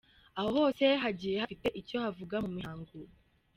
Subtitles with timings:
[0.37, 2.91] Aho hose hagiye hafite icyo havuga mu mihango.